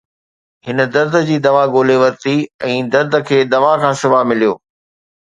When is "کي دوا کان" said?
3.31-3.93